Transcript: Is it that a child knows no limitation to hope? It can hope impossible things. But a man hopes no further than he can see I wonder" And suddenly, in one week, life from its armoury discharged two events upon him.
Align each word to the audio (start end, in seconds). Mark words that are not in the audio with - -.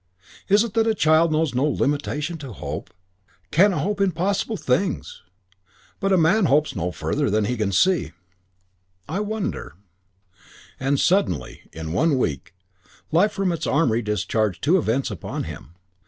Is 0.49 0.63
it 0.63 0.73
that 0.73 0.87
a 0.87 0.95
child 0.95 1.31
knows 1.31 1.53
no 1.53 1.63
limitation 1.63 2.39
to 2.39 2.53
hope? 2.53 2.89
It 3.43 3.51
can 3.51 3.71
hope 3.71 4.01
impossible 4.01 4.57
things. 4.57 5.21
But 5.99 6.11
a 6.11 6.17
man 6.17 6.45
hopes 6.45 6.75
no 6.75 6.91
further 6.91 7.29
than 7.29 7.45
he 7.45 7.55
can 7.55 7.71
see 7.71 8.13
I 9.07 9.19
wonder" 9.19 9.75
And 10.79 10.99
suddenly, 10.99 11.69
in 11.71 11.93
one 11.93 12.17
week, 12.17 12.55
life 13.11 13.33
from 13.33 13.51
its 13.51 13.67
armoury 13.67 14.01
discharged 14.01 14.63
two 14.63 14.79
events 14.79 15.11
upon 15.11 15.43
him. 15.43 15.75